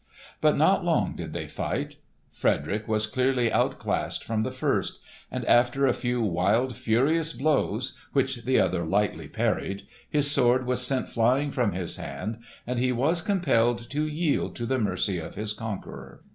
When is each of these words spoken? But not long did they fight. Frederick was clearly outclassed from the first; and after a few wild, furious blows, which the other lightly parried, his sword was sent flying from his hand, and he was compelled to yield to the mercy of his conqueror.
But 0.41 0.57
not 0.57 0.83
long 0.83 1.15
did 1.15 1.31
they 1.31 1.47
fight. 1.47 1.97
Frederick 2.31 2.87
was 2.87 3.05
clearly 3.05 3.53
outclassed 3.53 4.23
from 4.23 4.41
the 4.41 4.49
first; 4.51 4.97
and 5.29 5.45
after 5.45 5.85
a 5.85 5.93
few 5.93 6.23
wild, 6.23 6.75
furious 6.75 7.33
blows, 7.33 7.95
which 8.11 8.43
the 8.43 8.59
other 8.59 8.83
lightly 8.83 9.27
parried, 9.27 9.83
his 10.09 10.31
sword 10.31 10.65
was 10.65 10.81
sent 10.81 11.07
flying 11.07 11.51
from 11.51 11.73
his 11.73 11.97
hand, 11.97 12.39
and 12.65 12.79
he 12.79 12.91
was 12.91 13.21
compelled 13.21 13.91
to 13.91 14.07
yield 14.07 14.55
to 14.55 14.65
the 14.65 14.79
mercy 14.79 15.19
of 15.19 15.35
his 15.35 15.53
conqueror. 15.53 16.23